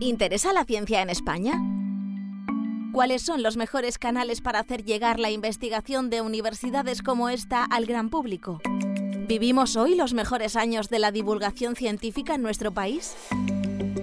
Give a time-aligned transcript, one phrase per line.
[0.00, 1.60] ¿Interesa la ciencia en España?
[2.92, 7.84] ¿Cuáles son los mejores canales para hacer llegar la investigación de universidades como esta al
[7.84, 8.60] gran público?
[9.26, 13.16] ¿Vivimos hoy los mejores años de la divulgación científica en nuestro país?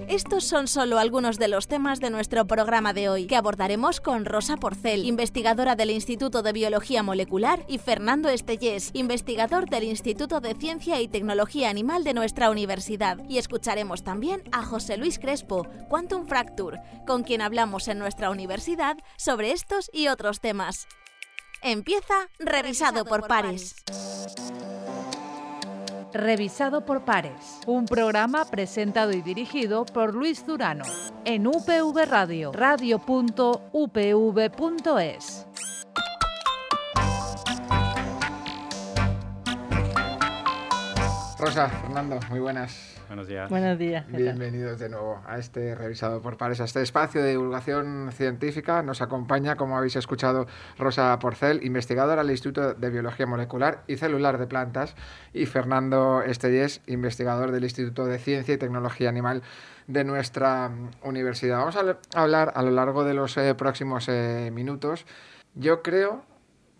[0.08, 4.24] Estos son solo algunos de los temas de nuestro programa de hoy, que abordaremos con
[4.24, 10.54] Rosa Porcel, investigadora del Instituto de Biología Molecular, y Fernando Estellés, investigador del Instituto de
[10.54, 13.18] Ciencia y Tecnología Animal de nuestra universidad.
[13.28, 18.96] Y escucharemos también a José Luis Crespo, Quantum Fracture, con quien hablamos en nuestra universidad
[19.16, 20.86] sobre estos y otros temas.
[21.62, 23.74] Empieza Revisado, por, pares.
[26.16, 30.84] Revisado por Pares, un programa presentado y dirigido por Luis Durano
[31.24, 33.06] en UPV Radio, radio.upv.es.
[41.38, 42.95] Rosa, Fernando, muy buenas.
[43.08, 43.48] Buenos días.
[43.48, 44.04] Buenos días.
[44.08, 48.82] Bienvenidos de nuevo a este revisado por pares, a este espacio de divulgación científica.
[48.82, 54.38] Nos acompaña, como habéis escuchado, Rosa Porcel, investigadora del Instituto de Biología Molecular y Celular
[54.38, 54.96] de Plantas,
[55.32, 59.42] y Fernando Estellés, investigador del Instituto de Ciencia y Tecnología Animal
[59.86, 60.70] de nuestra
[61.02, 61.58] universidad.
[61.58, 65.06] Vamos a hablar a lo largo de los eh, próximos eh, minutos,
[65.54, 66.24] yo creo,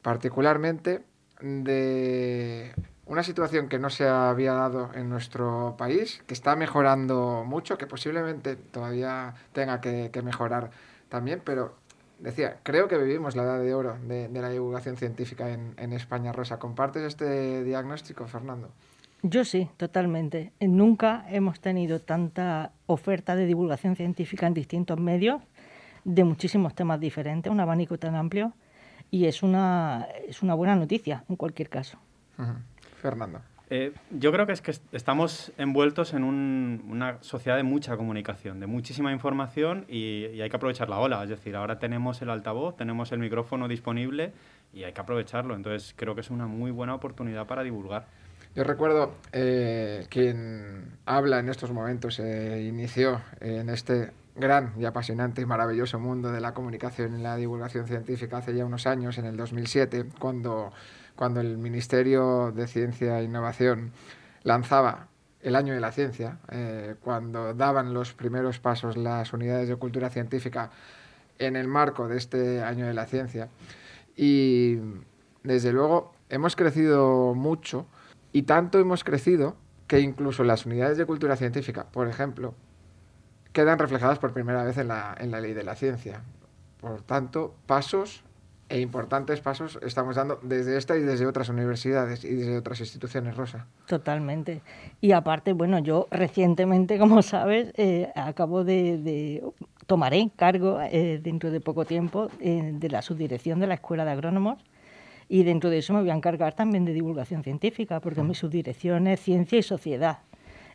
[0.02, 1.04] particularmente,
[1.40, 2.72] de
[3.06, 7.86] una situación que no se había dado en nuestro país, que está mejorando mucho, que
[7.86, 10.70] posiblemente todavía tenga que, mejorar
[11.08, 11.74] también, pero
[12.18, 16.32] decía, creo que vivimos la edad de oro de, la divulgación científica en, en, España.
[16.32, 18.70] Rosa, ¿compartes este diagnóstico, Fernando?
[19.22, 20.52] Yo sí, totalmente.
[20.60, 25.42] Nunca hemos tenido tanta oferta de divulgación científica en distintos medios,
[26.04, 28.52] de muchísimos temas diferentes, un abanico tan amplio,
[29.10, 31.98] y es una, es una buena noticia en cualquier caso.
[33.06, 33.40] Fernando.
[33.70, 38.66] Eh, yo creo que es que estamos envueltos en una sociedad de mucha comunicación, de
[38.66, 41.22] muchísima información y, hay que aprovechar la ola.
[41.22, 44.32] Es decir, ahora tenemos el altavoz, tenemos el micrófono disponible
[44.72, 45.54] y hay que aprovecharlo.
[45.54, 48.06] Entonces creo que es una muy buena oportunidad para divulgar.
[48.56, 55.42] Yo recuerdo eh, quien habla en estos momentos se inició en este gran y apasionante
[55.42, 59.26] y maravilloso mundo de la comunicación y la divulgación científica hace ya unos años, en
[59.26, 60.72] el 2007, cuando
[61.16, 63.92] cuando el Ministerio de Ciencia e Innovación
[64.42, 65.08] lanzaba
[65.40, 70.10] el año de la ciencia, eh, cuando daban los primeros pasos las unidades de cultura
[70.10, 70.70] científica
[71.38, 73.48] en el marco de este año de la ciencia.
[74.16, 74.78] Y
[75.42, 77.86] desde luego hemos crecido mucho
[78.32, 79.56] y tanto hemos crecido
[79.86, 82.54] que incluso las unidades de cultura científica, por ejemplo,
[83.52, 86.22] quedan reflejadas por primera vez en la, en la ley de la ciencia.
[86.80, 88.24] Por tanto, pasos
[88.68, 93.36] e importantes pasos estamos dando desde esta y desde otras universidades y desde otras instituciones,
[93.36, 93.66] Rosa.
[93.86, 94.60] Totalmente.
[95.00, 99.42] Y aparte, bueno, yo recientemente, como sabes, eh, acabo de,
[99.86, 104.10] tomaré cargo eh, dentro de poco tiempo eh, de la subdirección de la Escuela de
[104.10, 104.58] Agrónomos
[105.28, 109.06] y dentro de eso me voy a encargar también de divulgación científica, porque mi subdirección
[109.06, 110.18] es ciencia y sociedad.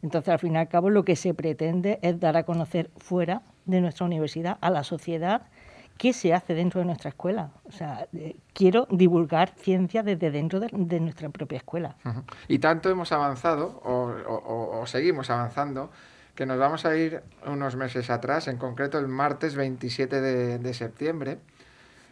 [0.02, 3.44] Entonces, al fin y al cabo, lo que se pretende es dar a conocer fuera
[3.66, 5.44] de nuestra universidad a la sociedad
[5.98, 7.52] qué se hace dentro de nuestra escuela.
[7.66, 11.96] O sea, eh, quiero divulgar ciencia desde dentro de, nuestra propia escuela.
[12.48, 15.92] Y tanto hemos avanzado, o, seguimos avanzando,
[16.36, 21.40] que nos vamos a ir unos meses atrás, en concreto el martes 27 de, septiembre,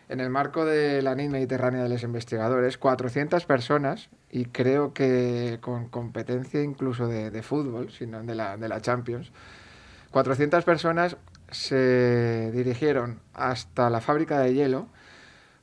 [0.08, 5.60] en el marco de la NIT Mediterránea de los Investigadores, 400 personas, y creo que
[5.62, 9.32] con competencia incluso de, fútbol, sino de la, de la Champions,
[10.12, 11.18] 400 personas
[11.52, 14.88] se dirigieron hasta la fábrica de hielo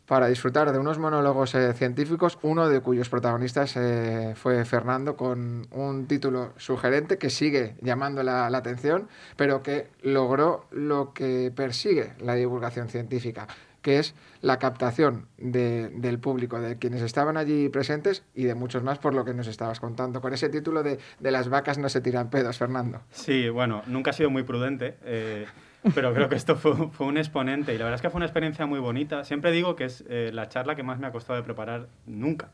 [0.06, 5.66] para disfrutar de unos monólogos eh, científicos, uno de cuyos protagonistas eh, fue Fernando, con
[5.72, 12.34] un título sugerente que sigue llamando la, atención, pero que logró lo que persigue la
[12.34, 13.48] divulgación científica,
[13.82, 18.98] que es la captación del público, de quienes estaban allí presentes y de muchos más
[18.98, 22.00] por lo que nos estabas contando, con ese título de, de las vacas no se
[22.00, 23.02] tiran pedos, Fernando.
[23.10, 24.96] Sí, bueno, nunca ha sido muy prudente.
[25.04, 25.46] Eh,
[25.94, 28.26] pero creo que esto fue, fue, un exponente y la verdad es que fue una
[28.26, 29.24] experiencia muy bonita.
[29.24, 32.48] Siempre digo que es eh, la charla que más me ha costado de preparar nunca,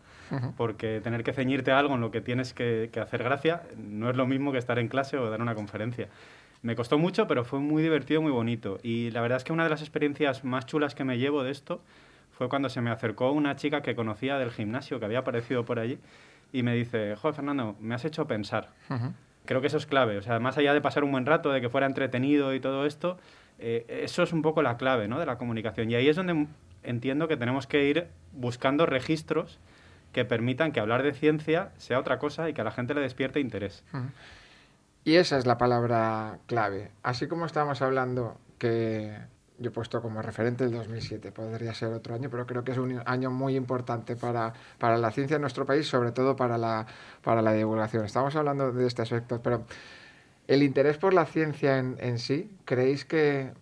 [0.56, 4.11] porque tener que ceñirte a algo en lo que tienes que, que, hacer gracia no
[4.11, 6.08] es lo mismo que estar en clase o dar una conferencia.
[6.62, 8.79] Me costó mucho, pero fue muy divertido, muy bonito.
[8.82, 11.50] Y la verdad es que una de las experiencias más chulas que me llevo de
[11.50, 11.81] esto
[12.31, 15.79] fue cuando se me acercó una chica que conocía del gimnasio, que había aparecido por
[15.79, 15.99] allí,
[16.52, 18.69] y me dice, joder, Fernando, me has hecho pensar.
[19.44, 20.18] Creo que eso es clave.
[20.18, 22.86] O sea, más allá de pasar un buen rato, de que fuera entretenido y todo
[22.86, 23.18] esto,
[23.58, 25.18] eh, eso es un poco la clave ¿no?
[25.18, 25.90] de la comunicación.
[25.90, 26.46] Y ahí es donde
[26.82, 29.58] entiendo que tenemos que ir buscando registros
[30.12, 33.00] que permitan que hablar de ciencia sea otra cosa y que a la gente le
[33.00, 33.82] despierte interés.
[35.04, 36.90] Y esa es la palabra clave.
[37.02, 39.16] Así como estamos hablando que
[39.62, 42.78] yo he puesto como referente el 2007, podría ser otro año, pero creo que es
[42.78, 46.86] un año muy importante para, para la ciencia en nuestro país, sobre todo para la,
[47.22, 48.04] para la divulgación.
[48.04, 49.64] Estamos hablando de este aspecto, pero
[50.48, 53.52] el interés por la ciencia en, en sí, ¿creéis que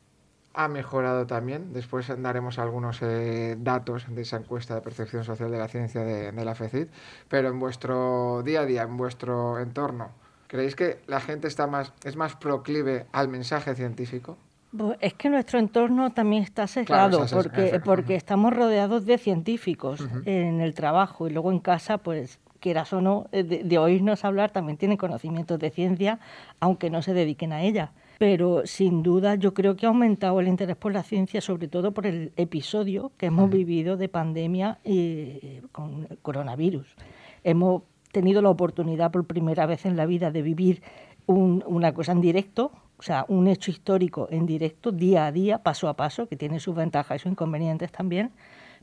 [0.55, 1.73] ha mejorado también?
[1.73, 6.33] Después daremos algunos eh, datos de esa encuesta de percepción social de la ciencia de,
[6.33, 6.89] de la FECID,
[7.29, 10.11] pero en vuestro día a día, en vuestro entorno,
[10.49, 14.37] ¿creéis que la gente está más, es más proclive al mensaje científico?
[15.01, 20.75] Es que nuestro entorno también está sesgado, porque, porque estamos rodeados de científicos en el
[20.75, 24.97] trabajo y luego en casa, pues quieras o no, eh, de, oírnos hablar, también tienen
[24.97, 26.21] conocimientos de ciencia,
[26.61, 27.93] aunque no se dediquen a ella.
[28.19, 31.93] Pero sin duda yo creo que ha aumentado el interés por la ciencia, sobre todo
[31.93, 36.95] por el episodio que hemos vivido de pandemia y, con el coronavirus.
[37.43, 37.83] Hemos
[38.13, 40.83] tenido la oportunidad por primera vez en la vida de vivir
[41.27, 45.89] una cosa en directo, o sea, un hecho histórico en directo, día a día, paso
[45.89, 48.31] a paso, que tiene sus ventajas y sus inconvenientes también,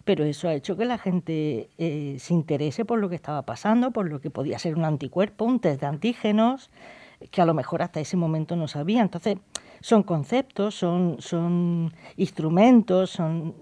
[0.06, 3.92] pero eso ha hecho que la gente eh, se interese por lo que estaba pasando,
[3.92, 6.72] por lo que podía ser un anticuerpo, un test de antígenos,
[7.30, 9.04] que a lo mejor hasta ese momento no sabía.
[9.04, 9.38] Entonces,
[9.82, 13.54] son conceptos, son, son instrumentos, son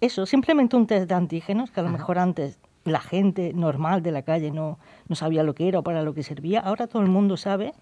[0.00, 4.10] eso, simplemente un test de antígenos que a lo mejor antes la gente normal de
[4.10, 6.58] la calle no, no sabía lo que era o para lo que servía.
[6.58, 7.74] Ahora todo el mundo sabe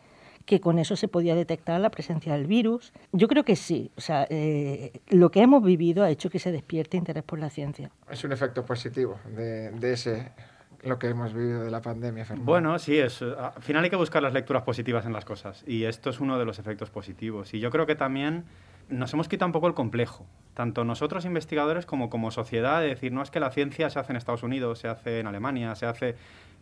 [0.46, 2.93] que con eso se podía detectar la presencia del virus.
[3.12, 6.52] Yo creo que sí, o sea, eh, lo que hemos vivido ha hecho que se
[6.52, 7.90] despierte interés por la ciencia.
[8.08, 10.32] Es un efecto positivo de, de ese
[10.82, 12.25] lo que hemos vivido de la pandemia.
[12.25, 12.50] Fernando.
[12.50, 15.84] Bueno, sí, es, al final hay que buscar las lecturas positivas en las cosas y
[15.84, 17.52] esto es uno de los efectos positivos.
[17.54, 18.44] Y yo creo que también
[18.88, 23.12] nos hemos quitado un poco el complejo, tanto nosotros investigadores como como sociedad, de decir,
[23.12, 25.87] no es que la ciencia se hace en Estados Unidos, se hace en Alemania, se
[25.87, 26.17] hace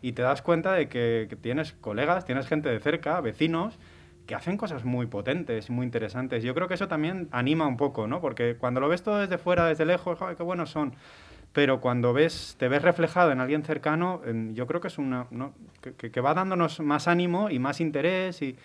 [0.04, 3.78] y te das cuenta de que, tienes colegas, tienes gente de cerca, vecinos,
[4.26, 6.42] que hacen cosas muy potentes, muy interesantes.
[6.42, 8.20] Yo creo que eso también anima un poco, ¿no?
[8.20, 10.94] Porque cuando lo ves todo desde fuera, desde lejos, ¡ay, qué buenos son!
[11.54, 14.20] Pero cuando ves, te ves reflejado en alguien cercano,
[14.52, 15.26] yo creo que es una...
[15.96, 18.56] Que, va dándonos más ánimo y más interés y...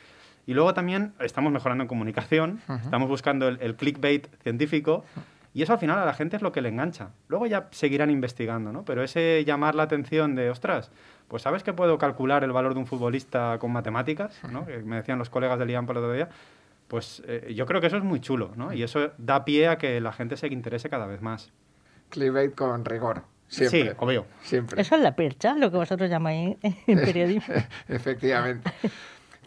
[0.50, 5.06] Y luego también estamos mejorando en comunicación, estamos buscando el, el clickbait científico,
[5.54, 7.12] y eso al final a la gente es lo que le engancha.
[7.28, 8.84] Luego ya seguirán investigando, ¿no?
[8.84, 10.90] Pero ese llamar la atención de, ostras,
[11.28, 14.42] pues ¿sabes que puedo calcular el valor de un futbolista con matemáticas?
[14.51, 14.66] ¿no?
[14.66, 16.30] Que me decían los colegas del IAM el otro día.
[16.88, 18.74] Pues eh, yo creo que eso es muy chulo, ¿no?
[18.74, 21.52] Y eso da pie a que la gente se interese cada vez más.
[22.10, 23.22] Clickbait con rigor.
[23.50, 23.84] Siempre.
[23.84, 24.25] Sí, obvio.
[24.42, 24.81] Siempre.
[24.81, 26.75] Eso es la percha, lo que vosotros llamáis en
[27.06, 27.54] periodismo.
[27.88, 28.72] Efectivamente.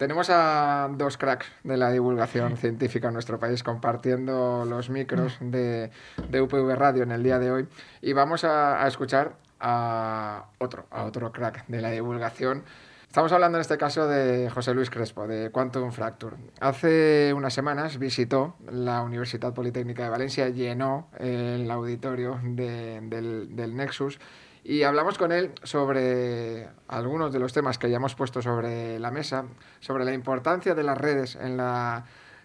[0.02, 5.92] Tenemos a dos cracks de la divulgación científica en nuestro país compartiendo los micros de,
[6.28, 7.68] de UPV Radio en el día de hoy
[8.00, 12.64] y vamos a, escuchar a otro, a otro crack de la divulgación.
[13.06, 16.34] Estamos hablando en este caso de José Luis Crespo, de Quantum Fracture.
[16.58, 24.18] Hace unas semanas visitó la Universidad Politécnica de Valencia, llenó el auditorio del, del Nexus
[24.64, 29.10] y hablamos con él sobre algunos de los temas que ya hemos puesto sobre la
[29.10, 29.46] mesa,
[29.80, 32.04] sobre la importancia de las redes en, la,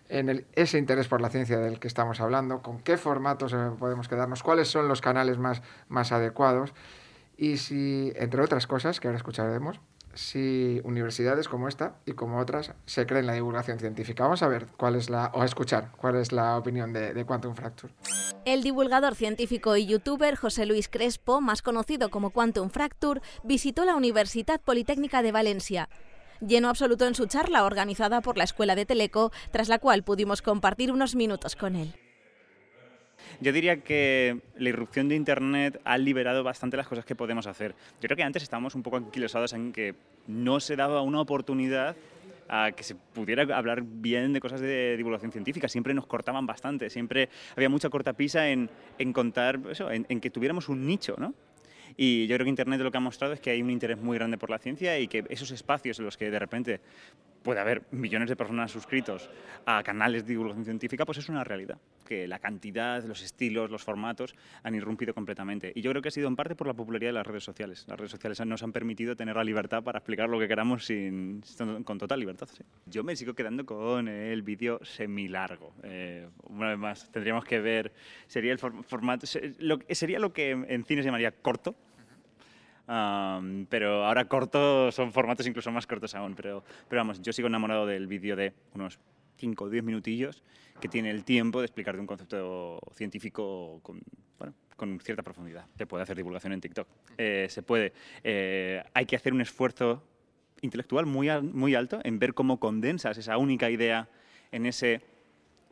[0.09, 4.41] en ese interés por la ciencia del que estamos hablando, con qué formatos podemos quedarnos,
[4.41, 6.73] cuáles son los canales más, más adecuados
[7.37, 9.79] y si, entre otras cosas que ahora escucharemos,
[10.17, 14.23] si universidades como esta y como otras se creen la divulgación científica.
[14.23, 17.25] Vamos a ver cuál es la, o a escuchar cuál es la opinión de, de
[17.25, 17.93] Quantum Fracture.
[18.45, 23.95] El divulgador científico y youtuber José Luis Crespo, más conocido como Quantum Fracture, visitó la
[23.95, 25.89] Universidad Politécnica de Valencia.
[26.39, 30.41] Lleno absoluto en su charla organizada por la Escuela de Teleco, tras la cual pudimos
[30.41, 31.95] compartir unos minutos con él.
[33.39, 37.75] Yo diría que la irrupción de Internet ha liberado bastante las cosas que podemos hacer.
[38.01, 39.93] Yo creo que antes estábamos un poco anquilosados en que
[40.27, 41.95] no se daba una oportunidad
[42.49, 45.67] a que se pudiera hablar bien de cosas de divulgación científica.
[45.67, 50.29] Siempre nos cortaban bastante, siempre había mucha cortapisa en, en contar eso, en, en, que
[50.29, 51.33] tuviéramos un nicho, ¿no?
[51.95, 54.17] Y yo creo que Internet lo que ha mostrado es que hay un interés muy
[54.17, 56.79] grande por la ciencia y que esos espacios en los que de repente
[57.43, 59.29] puede haber millones de personas suscritos
[59.65, 63.83] a canales de divulgación científica, pues es una realidad, que la cantidad, los estilos, los
[63.83, 65.71] formatos han irrumpido completamente.
[65.75, 67.85] Y yo creo que ha sido en parte por la popularidad de las redes sociales.
[67.87, 71.41] Las redes sociales nos han permitido tener la libertad para explicar lo que queramos sin,
[71.83, 72.47] con total libertad.
[72.85, 75.73] Yo me sigo quedando con el vídeo semilargo.
[75.83, 77.93] Eh, una vez más, tendríamos que ver,
[78.27, 81.75] sería el formato, sería lo que en cine se llamaría corto,
[82.87, 86.35] pero ahora corto son formatos incluso más cortos aún.
[86.35, 88.99] Pero, pero vamos, yo sigo enamorado del vídeo de unos
[89.37, 90.43] 5 o 10 minutillos
[90.79, 93.99] que tiene el tiempo de explicar de un concepto científico con,
[94.37, 95.65] bueno, con cierta profundidad.
[95.77, 96.87] Se puede hacer divulgación en TikTok.
[97.17, 97.93] Eh, se puede.
[98.23, 100.03] Eh, hay que hacer un esfuerzo
[100.61, 104.09] intelectual muy, muy alto en ver cómo condensas esa única idea
[104.51, 105.01] en ese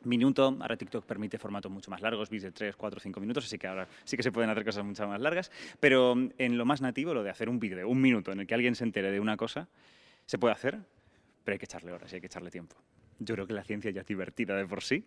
[0.06, 0.58] minuto.
[0.60, 3.68] Ahora TikTok permite formatos mucho más largos, vídeos de 3, 4, 5 minutos, así que
[3.68, 5.52] ahora sí que se pueden hacer cosas mucho más largas.
[5.80, 8.48] Pero en lo más nativo, lo de hacer un vídeo de un minuto en el
[8.48, 9.68] que alguien se entere de una cosa,
[10.26, 10.80] se puede hacer,
[11.44, 12.76] pero hay que echarle horas y hay que echarle tiempo.
[13.20, 15.06] Yo creo que la ciencia ya es divertida de por sí.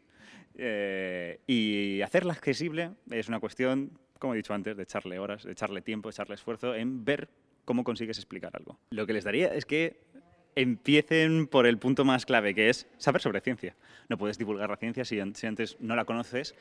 [0.56, 5.52] Eh, y hacerla accesible es una cuestión, como he dicho antes, de echarle horas, de
[5.52, 7.28] echarle tiempo, de echarle esfuerzo en ver
[7.64, 8.78] cómo consigues explicar algo.
[8.90, 10.00] Lo que les daría es que
[10.60, 13.76] empiecen por el punto más clave, que es saber sobre ciencia.
[14.08, 16.56] No puedes divulgar la ciencia si, antes no la conoces.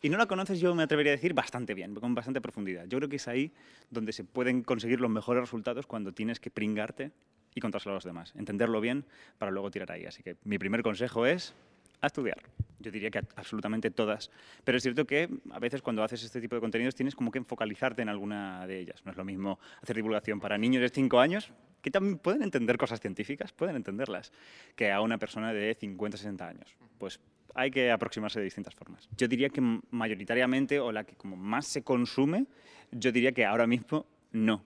[0.00, 2.86] Y no la conoces, yo me atrevería a decir, bastante bien, con bastante profundidad.
[2.86, 3.52] Yo creo que es ahí
[3.90, 7.12] donde se pueden conseguir los mejores resultados cuando tienes que pringarte
[7.54, 8.32] y contárselo a los demás.
[8.36, 9.04] Entenderlo bien
[9.36, 10.06] para luego tirar ahí.
[10.06, 11.54] Así que mi primer consejo es
[12.00, 12.38] a estudiar.
[12.82, 14.30] Yo diría que absolutamente todas.
[14.64, 17.42] Pero es cierto que a veces cuando haces este tipo de contenidos tienes como que
[17.42, 19.02] focalizarte en alguna de ellas.
[19.04, 22.78] No es lo mismo hacer divulgación para niños de 5 años que también pueden entender
[22.78, 24.32] cosas científicas, pueden entenderlas,
[24.76, 26.76] que a una persona de 50, 60 años.
[26.96, 27.20] Pues
[27.54, 29.08] hay que aproximarse de distintas formas.
[29.16, 29.60] Yo diría que
[29.90, 32.46] mayoritariamente, o la que como más se consume,
[32.92, 34.64] yo diría que ahora mismo no.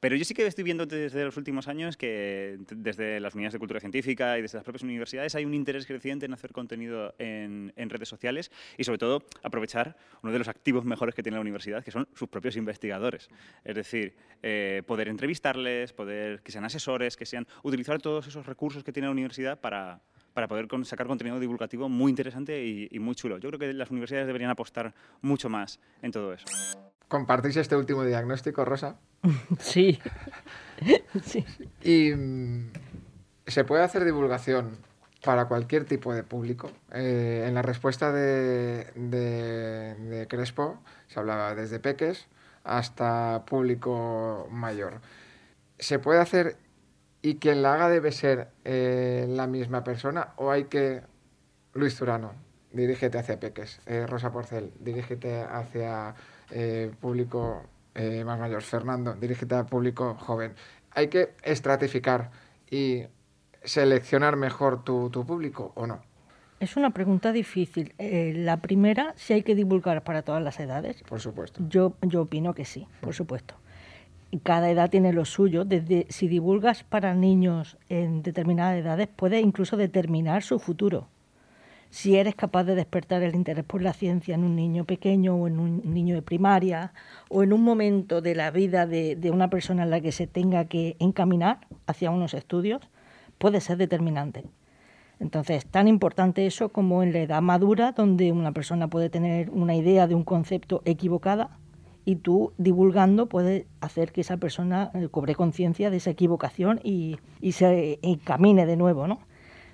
[0.00, 3.58] Pero yo sí que estoy viendo desde los últimos años que desde las unidades de
[3.58, 7.72] cultura científica y desde las propias universidades hay un interés creciente en hacer contenido en,
[7.76, 11.82] redes sociales y sobre todo aprovechar uno de los activos mejores que tiene la universidad,
[11.82, 13.28] que son sus propios investigadores.
[13.64, 18.84] Es decir, eh, poder entrevistarles, poder que sean asesores, que sean utilizar todos esos recursos
[18.84, 20.00] que tiene la universidad para,
[20.32, 23.38] para poder sacar contenido divulgativo muy interesante y, y muy chulo.
[23.38, 26.44] Yo creo que las universidades deberían apostar mucho más en todo eso.
[27.08, 28.96] ¿Compartís este último diagnóstico, Rosa?
[29.58, 29.98] Sí.
[31.24, 31.44] sí.
[31.82, 32.70] Y mm,
[33.46, 34.78] se puede hacer divulgación
[35.24, 36.70] para cualquier tipo de público.
[36.92, 42.26] Eh, en la respuesta de, de, Crespo se hablaba desde peques
[42.64, 45.00] hasta público mayor.
[45.78, 46.56] ¿Se puede hacer
[47.22, 51.02] y quien la haga debe ser eh, la misma persona o hay que...
[51.74, 52.32] Luis Zurano,
[52.72, 53.80] dirígete hacia peques.
[53.86, 56.14] Eh, Rosa Porcel, dirígete hacia
[56.50, 57.62] eh, público
[57.94, 58.62] eh, más mayor.
[58.62, 60.54] Fernando, dirígete al público joven.
[60.92, 62.30] ¿Hay que estratificar
[62.70, 63.02] y
[63.62, 66.00] seleccionar mejor tu, público o no?
[66.60, 67.94] Es una pregunta difícil.
[67.98, 71.02] Eh, la primera, si hay que divulgar para todas las edades.
[71.02, 71.62] Por supuesto.
[71.68, 73.54] Yo, yo opino que sí, por supuesto.
[74.42, 75.64] Cada edad tiene lo suyo.
[75.64, 81.08] Desde si divulgas para niños en determinadas edades, puede incluso determinar su futuro
[81.90, 85.46] si eres capaz de despertar el interés por la ciencia en un niño pequeño o
[85.46, 86.92] en un niño de primaria
[87.28, 90.66] o en un momento de la vida de, una persona en la que se tenga
[90.66, 92.82] que encaminar hacia unos estudios,
[93.38, 94.44] puede ser determinante.
[95.20, 99.74] Entonces, tan importante eso como en la edad madura, donde una persona puede tener una
[99.74, 101.58] idea de un concepto equivocada
[102.04, 107.16] y tú divulgando puedes hacer que esa persona eh, cobre conciencia de esa equivocación y,
[107.40, 109.18] y se encamine de nuevo, ¿no?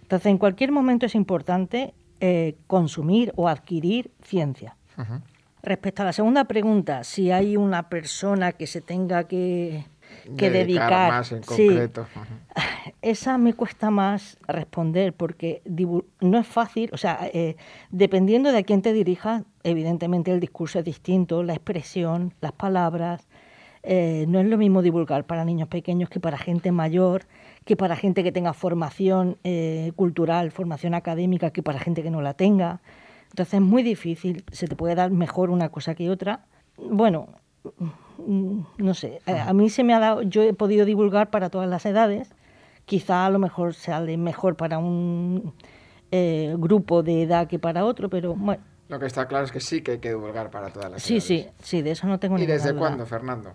[0.03, 1.95] Entonces, en cualquier momento es importante
[2.27, 4.79] eh, consumir o adquirir ciencia.
[5.63, 9.85] Respecto a la segunda pregunta, si hay una persona que se tenga que,
[10.25, 12.07] dedicar, más en concreto.
[13.03, 15.61] esa me cuesta más responder porque
[16.23, 17.57] no es fácil, o sea, eh,
[17.91, 23.29] dependiendo de a quién te dirijas, evidentemente el discurso es distinto, la expresión, las palabras.
[23.83, 27.27] Eh, no es lo mismo divulgar para niños pequeños que para gente mayor
[27.65, 32.21] que para gente que tenga formación eh, cultural, formación académica, que para gente que no
[32.21, 32.81] la tenga.
[33.31, 36.45] Entonces es muy difícil, se te puede dar mejor una cosa que otra.
[36.77, 37.29] Bueno,
[38.19, 41.69] mm, no sé, a mí se me ha dado, yo he podido divulgar para todas
[41.69, 42.31] las edades,
[42.85, 45.55] quizá a lo mejor sale mejor para un
[46.11, 48.63] eh, grupo de edad que para otro, pero bueno.
[48.89, 51.15] Lo que está claro es que sí que hay que divulgar para todas las sí,
[51.15, 51.25] edades.
[51.25, 53.55] Sí, sí, sí, de eso no tengo ¿Y desde cuándo, Fernando?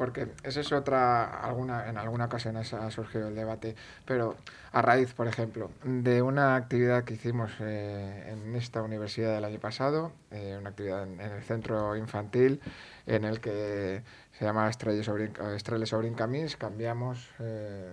[0.00, 3.76] Porque esa es otra, alguna, en alguna ocasión ha surgido el debate,
[4.06, 4.34] pero
[4.72, 9.60] a raíz, por ejemplo, de una actividad que hicimos eh, en esta universidad el año
[9.60, 12.62] pasado, eh, una actividad en, el centro infantil,
[13.04, 14.02] en el que
[14.38, 17.92] se llama Estrelles sobre, Camins, cambiamos eh,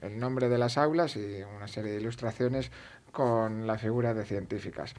[0.00, 2.70] el nombre de las aulas y una serie de ilustraciones
[3.10, 4.94] con la figura de científicas.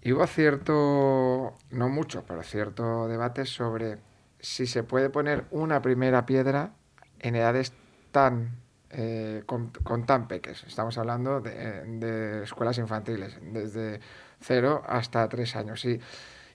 [0.00, 4.07] Y hubo cierto, no mucho, pero cierto debate sobre
[4.40, 6.72] si se puede poner una primera piedra
[7.20, 7.72] en edades
[8.12, 8.58] tan
[8.90, 9.70] eh, con,
[10.06, 10.64] tan peques.
[10.64, 14.00] Estamos hablando de, escuelas infantiles, desde
[14.40, 15.84] cero hasta tres años.
[15.84, 16.00] Y,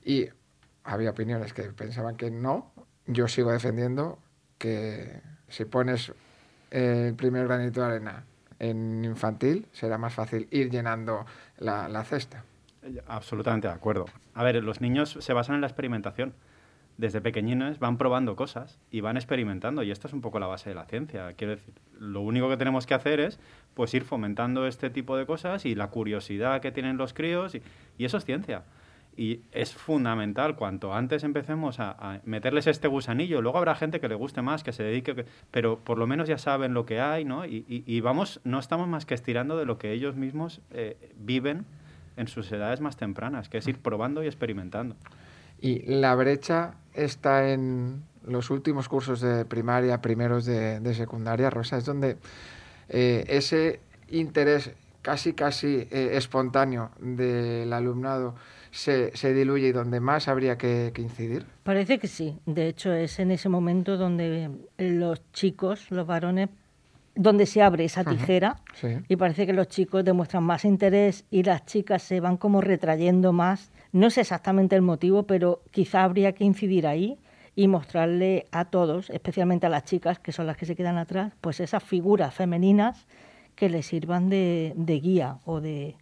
[0.04, 0.30] y
[0.84, 2.72] había opiniones que pensaban que no.
[3.06, 4.20] Yo sigo defendiendo
[4.58, 6.14] que si pones
[6.72, 8.24] el primer granito de arena
[8.58, 11.26] en infantil, será más fácil ir llenando
[11.58, 12.44] la, la cesta.
[13.08, 14.06] Absolutamente de acuerdo.
[14.34, 16.34] A ver, los niños se basan en la experimentación.
[16.98, 20.70] Desde pequeñines van probando cosas y van experimentando y esta es un poco la base
[20.70, 21.34] de la ciencia.
[21.34, 23.40] Quiero decir, lo único que tenemos que hacer es
[23.74, 27.62] pues ir fomentando este tipo de cosas y la curiosidad que tienen los críos y,
[27.98, 28.64] eso es ciencia.
[29.16, 34.16] Y es fundamental, cuanto antes empecemos a, meterles este gusanillo, luego habrá gente que le
[34.16, 37.24] guste más, que se dedique, que, pero por lo menos ya saben lo que hay,
[37.24, 37.46] ¿no?
[37.46, 41.66] Y, vamos, no estamos más que estirando de lo que ellos mismos eh, viven
[42.18, 44.96] en sus edades más tempranas, que es ir probando y experimentando.
[45.62, 51.78] Y la brecha está en los últimos cursos de primaria, primeros de, de secundaria, Rosa,
[51.78, 52.18] es donde
[52.90, 54.72] eh, ese interés
[55.02, 58.36] casi, casi eh, espontáneo del alumnado
[58.72, 61.46] se, se, diluye y donde más habría que, que, incidir?
[61.64, 62.40] Parece que sí.
[62.48, 66.50] De hecho, es en ese momento donde los chicos, los varones,
[67.16, 68.88] donde se abre esa tijera sí.
[69.08, 73.34] y parece que los chicos demuestran más interés y las chicas se van como retrayendo
[73.34, 73.72] más.
[73.94, 77.20] No sé exactamente el motivo, pero quizá habría que incidir ahí
[77.56, 81.34] y mostrarle a todos, especialmente a las chicas, que son las que se quedan atrás,
[81.40, 83.06] pues esas figuras femeninas
[83.56, 85.96] que les sirvan de, de guía o de,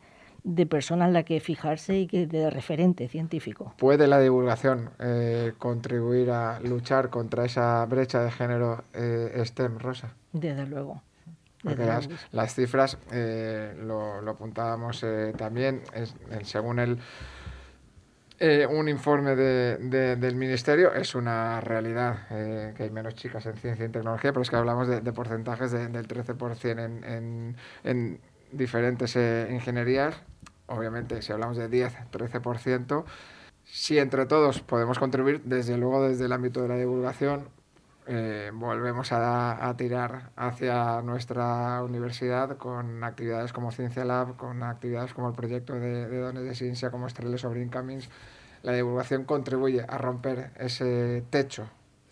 [0.43, 3.73] de persona en la que fijarse y que de referente científico.
[3.77, 10.13] ¿Puede la divulgación eh, contribuir a luchar contra esa brecha de género eh, STEM, Rosa?
[10.31, 11.01] Desde luego.
[11.61, 15.05] Porque las, las, cifras, eh, lo, lo, apuntábamos
[15.37, 16.97] también, es, según el,
[18.69, 22.27] un informe de, de, del Ministerio, es una realidad
[22.75, 26.07] que hay menos chicas en ciencia y tecnología, pero es que hablamos de, porcentajes del
[26.07, 28.19] 13% en, en, en
[28.51, 30.15] diferentes eh, ingenierías,
[30.67, 33.03] obviamente si hablamos de 10, 13%,
[33.63, 37.49] si entre todos podemos contribuir, desde luego desde el ámbito de la divulgación,
[38.07, 45.13] eh, volvemos a, a, tirar hacia nuestra universidad con actividades como Ciencia Lab, con actividades
[45.13, 48.09] como el proyecto de, de dones de ciencia como Estreles sobre Incomings.
[48.63, 51.67] La divulgación contribuye a romper ese techo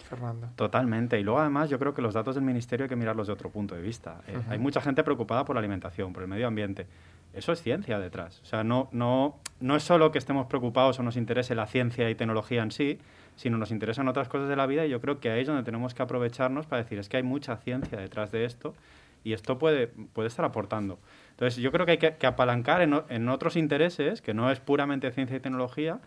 [0.10, 0.50] Fernando.
[0.56, 1.20] Totalmente.
[1.20, 3.50] Y luego, además, yo creo que los datos del Ministerio hay que mirarlos de otro
[3.50, 4.22] punto de vista.
[4.28, 4.52] Eh, uh -huh.
[4.52, 6.88] Hay mucha gente preocupada por la alimentación, por el medio ambiente.
[7.34, 8.42] Eso es ciencia detrás.
[8.42, 12.10] O sea, no, no, no es solo que estemos preocupados o nos interese la ciencia
[12.10, 13.00] y tecnología en sí,
[13.40, 15.64] sino nos interesan otras cosas de la vida y yo creo que ahí es donde
[15.64, 18.76] tenemos que aprovecharnos para decir, es que hay mucha ciencia detrás de esto
[19.24, 21.00] y esto puede, puede estar aportando.
[21.32, 25.10] Entonces, yo creo que hay que, apalancar en, en otros intereses, que no es puramente
[25.12, 26.02] ciencia y tecnología,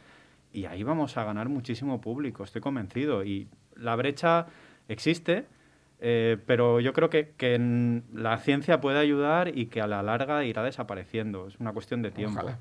[0.53, 3.25] y ahí vamos a ganar muchísimo público, estoy convencido.
[3.25, 4.49] Y la brecha
[4.89, 5.47] existe,
[6.01, 10.45] eh, pero yo creo que, que la ciencia puede ayudar y que a la larga
[10.45, 11.49] irá desapareciendo.
[11.49, 12.41] Es una cuestión de tiempo.
[12.41, 12.59] Ojalá.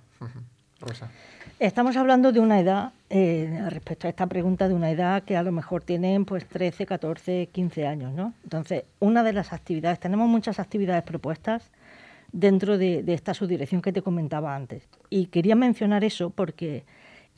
[1.61, 5.43] Estamos hablando de una edad, eh, respecto a esta pregunta, de una edad que a
[5.43, 8.33] lo mejor tienen pues 13, 14, 15 años, ¿no?
[8.43, 11.69] Entonces, una de las actividades, tenemos muchas actividades propuestas
[12.31, 14.89] dentro de, de esta subdirección que te comentaba antes.
[15.11, 16.83] Y quería mencionar eso porque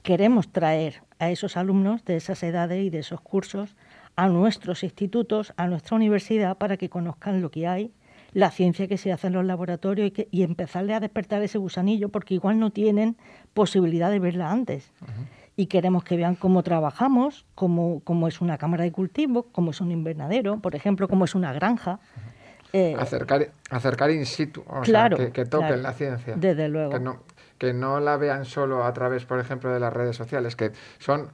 [0.03, 3.75] queremos traer a esos alumnos de esas edades y de esos cursos
[4.15, 7.91] a nuestros institutos, a nuestra universidad, para que conozcan lo que hay,
[8.33, 11.57] la ciencia que se hace en los laboratorios y, que, y empezarle a despertar ese
[11.57, 13.15] gusanillo, porque igual no tienen
[13.53, 14.91] posibilidad de verla antes.
[15.01, 15.27] Uh -huh.
[15.55, 19.81] Y queremos que vean cómo trabajamos, cómo, cómo, es una cámara de cultivo, cómo es
[19.81, 21.93] un invernadero, por ejemplo, cómo es una granja.
[21.93, 22.73] Uh -huh.
[22.73, 26.35] eh, acercar, acercar in situ, o claro, sea, que, que toquen claro, la ciencia.
[26.35, 26.91] Desde luego.
[26.91, 27.19] Que no,
[27.59, 31.29] que no la vean solo a través, por ejemplo, de las redes sociales, que son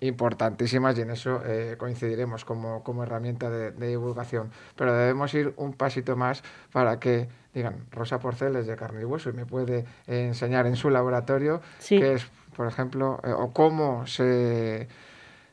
[0.00, 4.50] importantísimas y en eso eh, coincidiremos como, como herramienta de, de, divulgación.
[4.76, 9.04] Pero debemos ir un pasito más para que digan, Rosa Porcel es de carne y
[9.04, 11.98] hueso y me puede eh, enseñar en su laboratorio sí.
[11.98, 14.88] qué es, por ejemplo, eh, o cómo se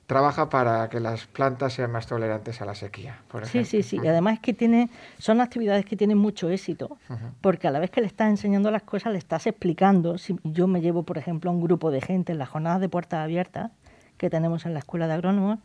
[0.06, 3.22] trabaja para que las plantas sean más tolerantes a la sequía.
[3.28, 4.00] Por sí, sí, sí.
[4.04, 7.32] Y además que tiene, son actividades que tienen mucho éxito, uh -huh.
[7.42, 10.20] porque a la vez que le estás enseñando las cosas, le estás explicando.
[10.20, 12.90] Si yo me llevo, por ejemplo, a un grupo de gente en las jornadas de
[12.90, 13.72] puertas abiertas
[14.18, 15.60] que tenemos en la escuela de agrónomos,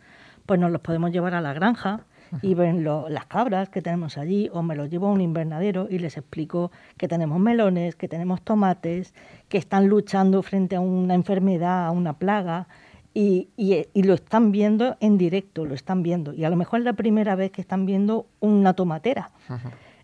[0.47, 2.01] pues nos los podemos llevar a la granja
[2.43, 5.89] y ven lo, las cabras que tenemos allí, o me los llevo a un invernadero
[5.91, 9.15] y les explico que tenemos melones, que tenemos tomates,
[9.49, 12.69] que están luchando frente a una enfermedad, a una plaga
[13.13, 16.33] y, y, y, lo están viendo en directo, lo están viendo.
[16.33, 19.33] Y a lo mejor es la primera vez que están viendo una tomatera.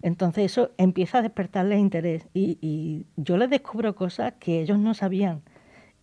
[0.03, 4.95] Entonces eso empieza a despertarles interés y, y, yo les descubro cosas que ellos no
[4.95, 5.43] sabían.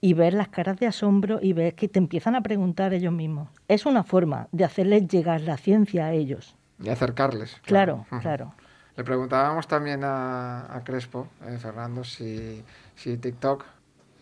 [0.04, 3.48] Y ver las caras de asombro y ver que te empiezan a preguntar ellos mismos.
[3.70, 6.58] Es una forma de hacerles llegar la ciencia a ellos.
[6.78, 7.56] Y acercarles.
[7.64, 8.54] Claro, claro.
[8.98, 12.62] Le preguntábamos también a, a Crespo, eh, Fernando, si,
[12.96, 13.64] si TikTok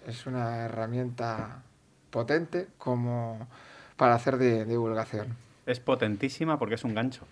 [0.06, 1.64] es una herramienta
[2.12, 3.48] potente como
[3.98, 5.36] para hacer de, divulgación.
[5.66, 7.26] Es potentísima porque es un gancho.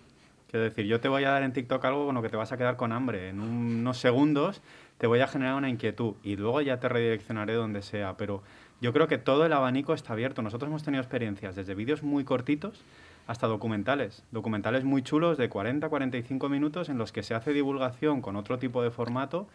[0.50, 2.50] Quiero decir, yo te voy a dar en TikTok algo con lo que te vas
[2.50, 3.28] a quedar con hambre.
[3.28, 4.62] En unos segundos
[4.98, 8.16] te voy a generar una inquietud y luego ya te redireccionaré donde sea.
[8.16, 8.42] Pero
[8.80, 10.42] yo creo que todo el abanico está abierto.
[10.42, 12.82] Nosotros hemos tenido experiencias desde vídeos muy cortitos
[13.28, 14.24] hasta documentales.
[14.32, 18.58] Documentales muy chulos de 40, 45 minutos en los que se hace divulgación con otro
[18.58, 19.46] tipo de formato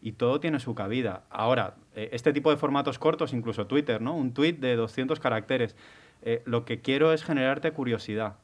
[0.00, 1.24] y todo tiene su cabida.
[1.28, 4.14] Ahora, eh, este tipo de formatos cortos, incluso Twitter, ¿no?
[4.14, 5.74] Un tweet de 200 caracteres.
[6.22, 8.36] Eh, lo que quiero es generarte curiosidad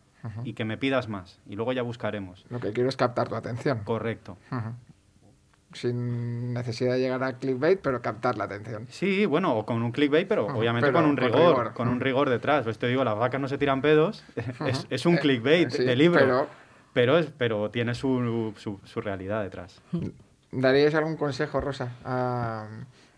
[0.45, 2.45] y que me pidas más y luego ya buscaremos.
[2.51, 3.81] Lo que quiero es captar tu atención.
[3.85, 4.37] Correcto.
[5.73, 8.87] Sin necesidad de llegar a clickbait, pero captar la atención.
[8.91, 12.65] Sí, bueno, o con un clickbait, pero obviamente con un rigor, con, un rigor detrás.
[12.65, 14.23] Pues te digo, las vacas no se tiran pedos,
[14.91, 16.21] es, un eh, clickbait de libro.
[16.21, 16.47] Pero,
[16.93, 19.81] pero, es, pero tiene su, su, realidad detrás.
[20.51, 22.67] ¿Daríais algún consejo, Rosa, a,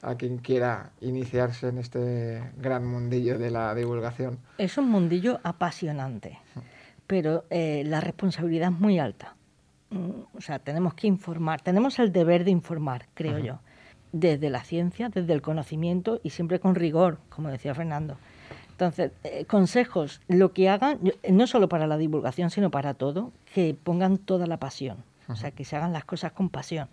[0.02, 4.38] a, quien quiera iniciarse en este gran mundillo de la divulgación?
[4.58, 6.38] Es un mundillo apasionante,
[7.14, 9.36] pero eh, la responsabilidad es muy alta.
[9.90, 13.60] Mm, o sea, tenemos que informar, tenemos el deber de informar, creo yo,
[14.10, 18.16] desde la ciencia, desde el conocimiento y siempre con rigor, como decía Fernando.
[18.68, 20.98] Entonces, eh, consejos, lo que hagan,
[21.30, 25.52] no solo para la divulgación, sino para todo, que pongan toda la pasión, o sea,
[25.52, 26.88] que se hagan las cosas con pasión,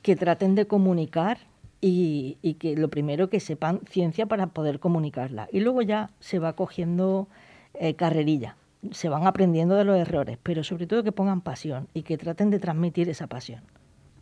[0.00, 1.36] que traten de comunicar
[1.82, 5.50] y, y, que lo primero que sepan ciencia para poder comunicarla.
[5.52, 7.28] Y luego ya se va cogiendo
[7.74, 8.56] eh, carrerilla
[8.90, 12.50] se van aprendiendo de los errores, pero sobre todo que pongan pasión y que traten
[12.50, 13.62] de transmitir esa pasión.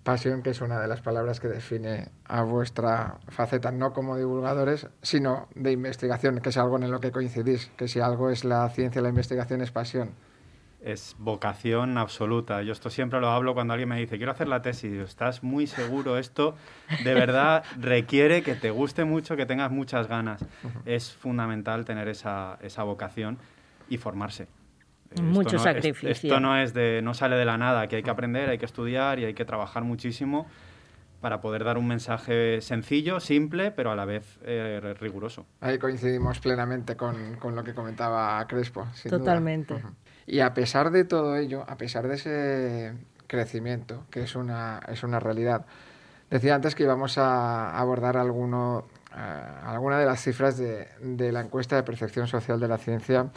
[0.03, 4.87] Pasión, que es una de las palabras que define a vuestra faceta, no como divulgadores,
[5.03, 8.69] sino de investigación, que es algo en lo que coincidís, que si algo es la
[8.69, 10.11] ciencia, la investigación es pasión.
[10.81, 12.63] Es vocación absoluta.
[12.63, 14.93] Yo esto siempre lo hablo cuando alguien me dice, quiero hacer la tesis.
[14.93, 16.19] ¿Estás muy seguro?
[16.19, 16.55] Esto
[17.03, 20.45] de verdad requiere que te guste mucho, que tengas muchas ganas.
[20.85, 23.39] Es fundamental tener esa, esa vocación
[23.89, 24.49] y formarse.
[25.23, 26.11] Mucho sacrificio.
[26.11, 28.67] esto no es de, no sale de la nada, que hay que aprender, hay que
[28.67, 30.47] estudiar y hay que trabajar muchísimo
[31.21, 35.47] para poder dar un mensaje sencillo, simple, pero a la vez eh, riguroso.
[35.61, 38.87] Ahí coincidimos plenamente con, con, lo que comentaba Crespo.
[39.09, 39.83] Totalmente.
[40.27, 42.95] Y a pesar de todo ello, a pesar de ese
[43.27, 45.67] crecimiento, que es una, es una realidad,
[46.31, 51.41] decía antes que íbamos a abordar alguno, eh, alguna de las cifras de, de la
[51.41, 53.31] encuesta de percepción social de la ciencia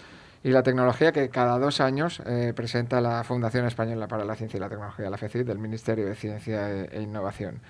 [0.43, 4.57] y la tecnología que cada dos años eh, presenta la Fundación Española para la Ciencia
[4.57, 7.61] y la Tecnología, la FECIT, del Ministerio de Ciencia e, e, Innovación.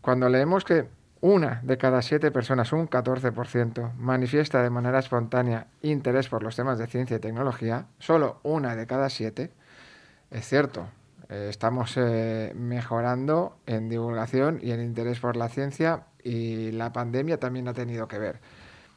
[0.00, 0.86] Cuando leemos que
[1.20, 6.78] una de cada siete personas, un 14%, manifiesta de manera espontánea interés por los temas
[6.78, 9.52] de ciencia y tecnología, solo una de cada siete,
[10.32, 10.88] es cierto,
[11.28, 17.38] eh, estamos eh, mejorando en divulgación y en interés por la ciencia y la pandemia
[17.38, 18.40] también ha tenido que ver.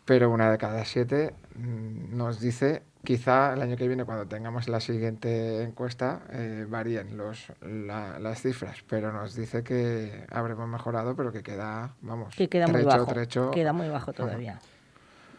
[0.06, 4.68] Pero una de cada siete mm, nos dice Quizá el año que viene, cuando tengamos
[4.68, 11.32] la siguiente encuesta, eh, varíen los, las cifras, pero nos dice que habremos mejorado, pero
[11.32, 13.06] que queda, vamos, que queda muy bajo,
[13.52, 14.60] queda muy bajo todavía.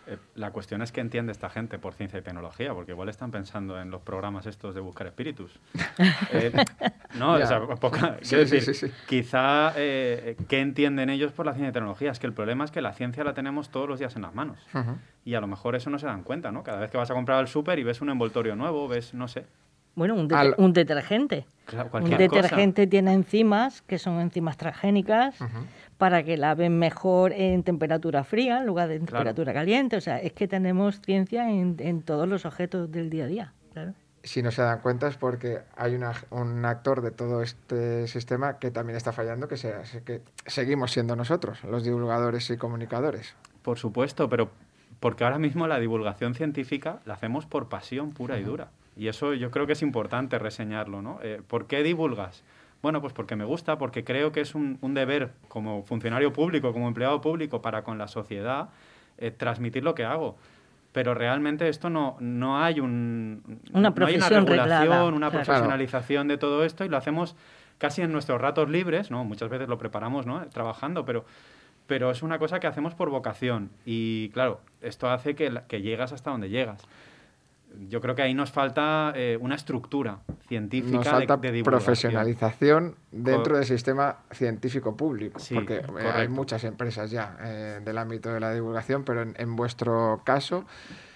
[0.06, 3.32] Eh, la cuestión es qué entiende esta gente por ciencia y tecnología, porque igual están
[3.32, 5.58] pensando en los programas estos de buscar espíritus.
[6.32, 6.52] Eh,
[7.14, 12.10] no, o sea, poca, decir, quizá eh, qué entienden ellos por la ciencia y tecnología.
[12.10, 14.34] Es que el problema es que la ciencia la tenemos todos los días en las
[14.34, 14.58] manos.
[15.24, 16.62] Y a lo mejor eso no se dan cuenta, ¿no?
[16.62, 19.28] Cada vez que vas a comprar al súper y ves un envoltorio nuevo, ves, no
[19.28, 19.46] sé,
[19.96, 20.28] bueno, un,
[20.59, 21.46] un detergente.
[21.94, 25.37] un detergente tiene enzimas, que son enzimas transgénicas,
[25.96, 29.96] para que laven mejor en temperatura fría en lugar de en temperatura caliente.
[29.96, 33.52] O sea, es que tenemos ciencia en, en, todos los objetos del día a día.
[34.22, 38.59] Si no se dan cuenta es porque hay una, un actor de todo este sistema
[38.59, 43.35] que también está fallando, que, sea, que seguimos siendo nosotros, los divulgadores y comunicadores.
[43.62, 44.50] Por supuesto, pero
[45.00, 48.68] porque ahora mismo la divulgación científica la hacemos por pasión pura y dura.
[48.96, 51.18] Y eso yo creo que es importante reseñarlo, ¿no?
[51.22, 52.42] Eh, ¿Por qué divulgas?
[52.82, 56.88] Bueno, pues porque me gusta, porque creo que es un, deber como funcionario público, como
[56.88, 58.70] empleado público para con la sociedad,
[59.18, 60.37] eh, transmitir lo que hago.
[60.92, 66.38] Pero realmente esto no, no hay un, una, no hay una regulación, una profesionalización de
[66.38, 67.37] todo esto y lo hacemos
[67.76, 69.24] casi en nuestros ratos libres, ¿no?
[69.24, 70.46] Muchas veces lo preparamos, ¿no?
[70.48, 71.26] Trabajando, pero,
[71.87, 73.70] pero es una cosa que hacemos por vocación.
[73.85, 76.87] Y claro, esto hace que, que llegas hasta donde llegas
[77.88, 83.57] yo creo que ahí nos falta eh, una estructura científica nos falta de, profesionalización dentro
[83.57, 88.52] del sistema científico público, porque eh, hay muchas empresas ya eh, del ámbito de la
[88.52, 90.64] divulgación, pero en, vuestro caso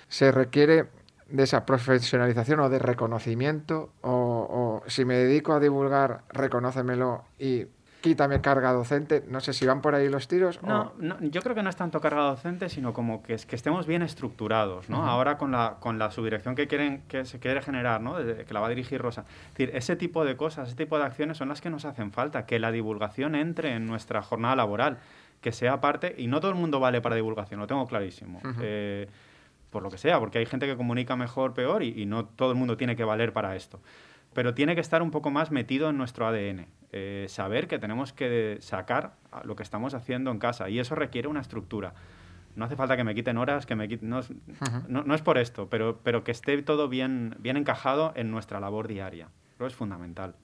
[0.08, 0.86] se requiere
[1.28, 7.66] de esa profesionalización o de reconocimiento, o, o si me dedico a divulgar, reconócemelo y
[8.00, 9.24] quítame carga docente.
[9.28, 10.62] No sé si van por ahí los tiros.
[10.62, 13.56] No, no yo creo que no es tanto carga docente, sino como que, es, que
[13.56, 15.04] estemos bien estructurados, ¿no?
[15.06, 18.16] Ahora con la, con la subdirección que, quieren, que se quiere generar, ¿no?
[18.16, 19.24] que la va a dirigir Rosa.
[19.48, 22.12] Es decir, ese tipo de cosas, ese tipo de acciones son las que nos hacen
[22.12, 24.98] falta, que la divulgación entre en nuestra jornada laboral,
[25.40, 28.40] que sea parte, y no todo el mundo vale para divulgación, lo tengo clarísimo.
[28.60, 29.08] Eh,
[29.70, 32.50] por lo que sea, porque hay gente que comunica mejor, peor, y, y no todo
[32.50, 33.80] el mundo tiene que valer para esto
[34.32, 36.66] pero tiene que estar un poco más metido en nuestro ADN.
[36.92, 39.14] Eh, saber que tenemos que sacar
[39.44, 41.94] lo que estamos haciendo en casa y eso requiere una estructura.
[42.56, 46.24] No hace falta que me quiten horas, que me no, es, por esto, pero, pero
[46.24, 49.28] que esté todo bien, bien encajado en nuestra labor diaria.
[49.54, 50.34] Eso es fundamental.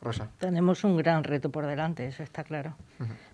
[0.00, 0.28] Rosa.
[0.38, 2.76] Tenemos un gran reto por delante, eso está claro.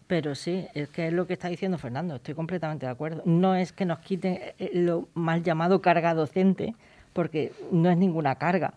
[0.07, 3.23] Pero sí, es que es lo que está diciendo Fernando, estoy completamente de acuerdo.
[3.27, 6.75] No es que nos quiten eh, lo mal llamado carga docente,
[7.13, 8.75] porque no es ninguna carga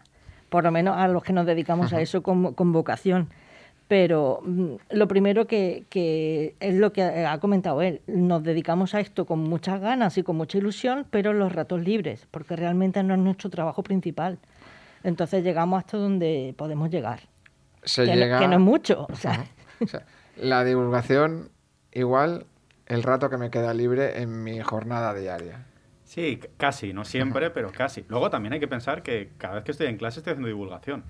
[0.49, 3.29] por lo menos a los que nos dedicamos a eso con, vocación.
[3.87, 8.99] Pero mm, lo primero que, que, es lo que ha comentado él, nos dedicamos a
[8.99, 13.13] esto con muchas ganas y con mucha ilusión, pero los ratos libres, porque realmente no
[13.13, 14.39] es nuestro trabajo principal.
[15.03, 17.21] Entonces llegamos hasta donde podemos llegar.
[17.83, 18.39] Se que, llega...
[18.39, 19.07] que no es mucho.
[20.35, 21.49] la divulgación,
[21.93, 22.45] igual
[22.87, 25.65] el rato que me queda libre en mi jornada diaria.
[26.17, 28.03] Sí, casi, no siempre, pero casi.
[28.09, 31.03] Luego también hay que pensar que cada vez que estoy en clase estoy haciendo divulgación.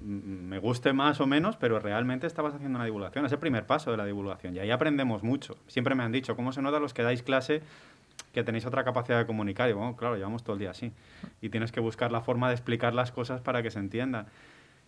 [0.00, 3.26] Me guste más o menos, pero realmente estabas haciendo una divulgación.
[3.26, 5.56] Es el primer paso de la divulgación y ahí aprendemos mucho.
[5.66, 7.62] Siempre me han dicho, ¿cómo se nota los que dais clase
[8.32, 9.68] que tenéis otra capacidad de comunicar?
[9.68, 10.92] Y bueno, claro, llevamos todo el día así.
[11.40, 14.26] Y tienes que buscar la forma de explicar las cosas para que se entiendan.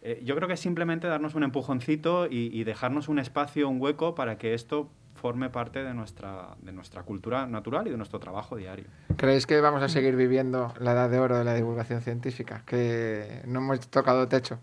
[0.03, 3.81] Eh, yo creo que es simplemente darnos un empujoncito y, y dejarnos un espacio, un
[3.81, 8.19] hueco para que esto forme parte de nuestra, de nuestra cultura natural y de nuestro
[8.19, 8.87] trabajo diario.
[9.17, 12.63] ¿Creéis que vamos a seguir viviendo la edad de oro de la divulgación científica?
[12.67, 14.59] ¿Que no hemos tocado techo?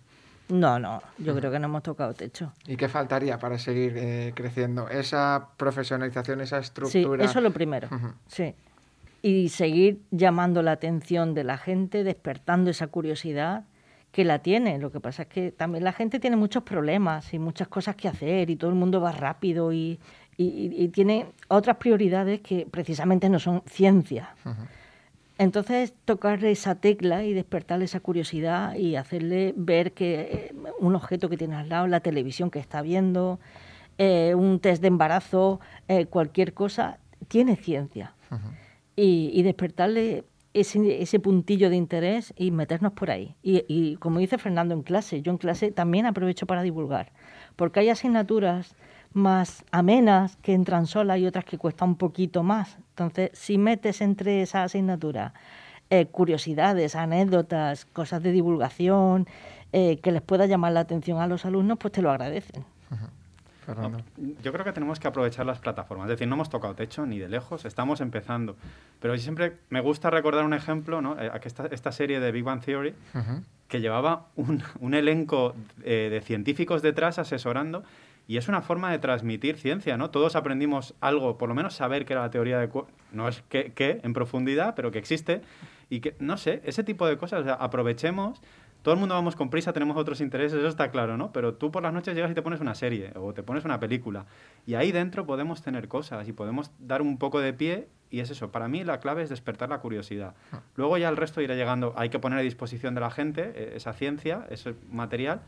[0.49, 2.51] No, no, yo creo que no hemos tocado techo.
[2.67, 4.89] ¿Y qué faltaría para seguir eh, creciendo?
[4.89, 7.23] Esa profesionalización, esa estructura.
[7.23, 7.87] Sí, eso es lo primero,
[8.27, 8.55] sí.
[9.21, 13.65] Y seguir llamando la atención de la gente, despertando esa curiosidad
[14.11, 14.79] que la tiene.
[14.79, 18.07] Lo que pasa es que también la gente tiene muchos problemas y muchas cosas que
[18.07, 19.99] hacer y todo el mundo va rápido y,
[20.37, 24.35] y, tiene otras prioridades que precisamente no son ciencia.
[25.37, 31.29] Entonces, tocarle esa tecla y despertarle esa curiosidad y hacerle ver que eh, un objeto
[31.29, 33.39] que tiene al lado, la televisión que está viendo,
[33.97, 38.15] eh, un test de embarazo, eh, cualquier cosa, tiene ciencia.
[38.95, 43.35] y, despertarle ese, ese, puntillo de interés y meternos por ahí.
[43.43, 47.11] Y, y como dice Fernando en clase, yo en clase también aprovecho para divulgar,
[47.55, 48.75] porque hay asignaturas
[49.13, 52.77] más amenas que entran solas y otras que cuesta un poquito más.
[52.89, 55.33] Entonces, si metes entre esa asignatura
[55.89, 59.27] eh, curiosidades, anécdotas, cosas de divulgación
[59.71, 62.63] eh, que les pueda llamar la atención a los alumnos, pues te lo agradecen.
[64.41, 66.05] Yo creo que tenemos que aprovechar las plataformas.
[66.07, 68.55] Es decir, no hemos tocado techo ni de lejos, estamos empezando.
[68.99, 71.19] Pero siempre me gusta recordar un ejemplo, ¿no?
[71.19, 72.93] Eh, esta, esta serie de Big Bang Theory,
[73.67, 77.83] que llevaba un, un elenco de científicos detrás asesorando
[78.29, 80.11] y es una forma de transmitir ciencia, ¿no?
[80.11, 82.69] Todos aprendimos algo, por lo menos saber que era la teoría de...
[83.11, 85.41] No es que, en profundidad, pero que existe.
[85.89, 88.39] Y que, no sé, ese tipo de cosas, o sea, aprovechemos
[88.81, 91.31] todo el mundo vamos con prisa, tenemos otros intereses, eso está claro, ¿no?
[91.31, 93.79] Pero tú por las noches llegas y te pones una serie o te pones una
[93.79, 94.25] película
[94.65, 98.29] y ahí dentro podemos tener cosas y podemos dar un poco de pie y es
[98.29, 98.51] eso.
[98.51, 100.33] Para mí la clave es despertar la curiosidad.
[100.51, 100.61] Ah.
[100.75, 103.73] Luego ya el resto irá llegando, hay que poner a disposición de la gente eh,
[103.75, 105.41] esa ciencia, ese material,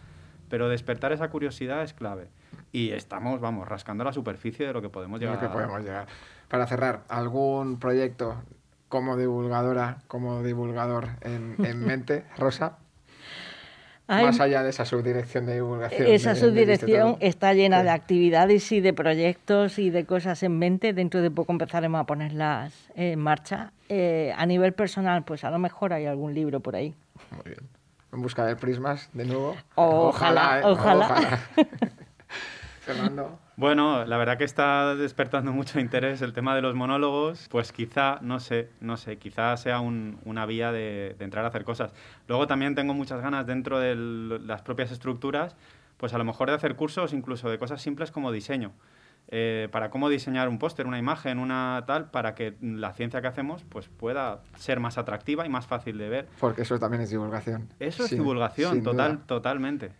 [0.49, 2.27] pero despertar esa curiosidad es clave
[2.71, 5.39] y estamos, vamos, rascando la superficie de lo que podemos llegar.
[5.39, 6.07] que podemos llegar.
[6.49, 8.35] Para cerrar, ¿algún proyecto
[8.89, 12.77] como divulgadora, como divulgador en, mente, Rosa?
[14.11, 16.07] Más allá de esa subdirección de divulgación.
[16.07, 20.93] Esa subdirección está llena de actividades y de proyectos y de cosas en mente.
[20.93, 23.71] Dentro de poco empezaremos a ponerlas en marcha.
[23.89, 26.93] Eh, a nivel personal, pues a lo mejor hay algún libro por ahí.
[27.31, 27.69] Muy bien.
[28.13, 29.55] En busca de prismas, de nuevo.
[29.75, 31.05] Ojalá, ojalá.
[31.05, 31.39] ojalá.
[32.81, 33.39] Fernando.
[33.61, 38.17] Bueno, la verdad que está despertando mucho interés el tema de los monólogos, pues quizá,
[38.21, 41.93] no sé, no sé, quizá sea una vía de, entrar a hacer cosas.
[42.27, 45.55] Luego también tengo muchas ganas dentro de las propias estructuras,
[45.97, 48.71] pues a lo mejor de hacer cursos incluso de cosas simples como diseño.
[49.33, 53.27] Eh, para cómo diseñar un póster, una imagen, una tal, para que la ciencia que
[53.27, 56.27] hacemos pues pueda ser más atractiva y más fácil de ver.
[56.39, 57.69] Porque eso también es divulgación.
[57.79, 59.93] Eso es divulgación, total, totalmente.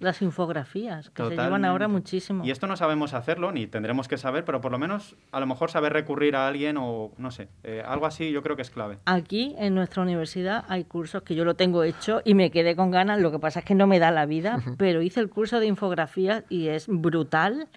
[0.00, 2.44] Las infografías, que se llevan ahora muchísimo.
[2.44, 5.46] Y esto no sabemos hacerlo, ni tendremos que saber, pero por lo menos a lo
[5.46, 8.70] mejor saber recurrir a alguien o no sé, eh, algo así yo creo que es
[8.70, 8.98] clave.
[9.06, 12.90] Aquí en nuestra universidad hay cursos que yo lo tengo hecho y me quedé con
[12.90, 15.58] ganas, lo que pasa es que no me da la vida, pero hice el curso
[15.58, 17.68] de infografías y es brutal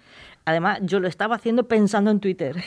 [0.44, 2.56] Además, yo lo estaba haciendo pensando en Twitter.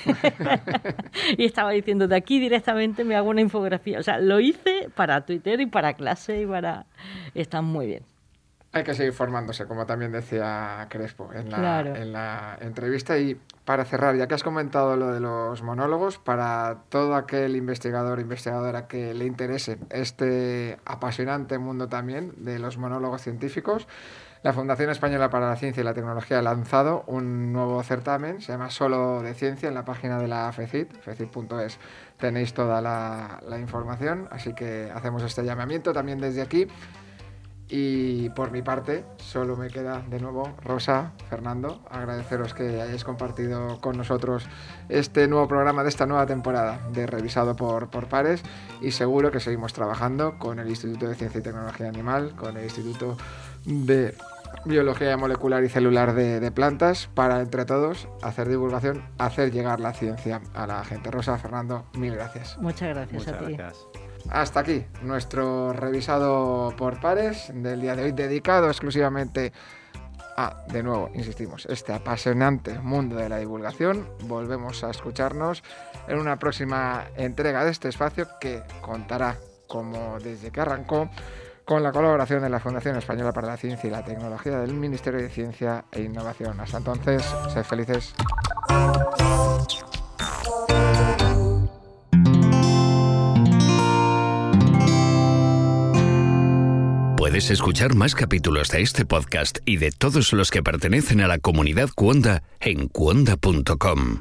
[1.37, 3.99] y estaba diciendo, de aquí directamente me hago una infografía.
[3.99, 6.85] O sea, lo hice para Twitter y para clase y para...
[7.33, 8.03] Está muy bien.
[8.73, 13.17] Hay que seguir formándose, como también decía Crespo en la, en la entrevista.
[13.17, 18.19] Y para cerrar, ya que has comentado lo de los monólogos, para todo aquel investigador
[18.19, 23.89] o investigadora que le interese este apasionante mundo también de los monólogos científicos,
[24.43, 28.51] la Fundación Española para la Ciencia y la Tecnología ha lanzado un nuevo certamen, se
[28.51, 31.77] llama Solo de Ciencia, en la página de la FECIT, fecit.es.
[32.17, 36.67] Tenéis toda la, información, así que hacemos este llamamiento también desde aquí.
[37.73, 43.79] Y por mi parte, solo me queda de nuevo, Rosa, Fernando, agradeceros que hayáis compartido
[43.79, 44.45] con nosotros
[44.89, 48.43] este nuevo programa de esta nueva temporada de Revisado por, Pares
[48.81, 52.65] y seguro que seguimos trabajando con el Instituto de Ciencia y Tecnología Animal, con el
[52.65, 53.15] Instituto
[53.63, 54.15] de
[54.65, 60.41] biología molecular y celular de, plantas para entre todos hacer divulgación, hacer llegar la ciencia
[60.53, 61.11] a la gente.
[61.11, 62.57] Rosa, Fernando, mil gracias.
[62.59, 63.57] Muchas gracias a ti.
[64.29, 69.51] Hasta aquí nuestro revisado por pares del día de hoy dedicado exclusivamente
[70.37, 74.07] a, de nuevo, insistimos, este apasionante mundo de la divulgación.
[74.25, 75.63] Volvemos a escucharnos
[76.07, 81.09] en una próxima entrega de este espacio que contará, como desde que arrancó,
[81.71, 85.21] con la colaboración de la Fundación Española para la Ciencia y la Tecnología del Ministerio
[85.21, 86.59] de Ciencia e Innovación.
[86.59, 88.13] Hasta entonces, sed felices.
[97.15, 101.39] Puedes escuchar más capítulos de este podcast y de todos los que pertenecen a la
[101.39, 104.19] comunidad Cuonda en cuonda.com.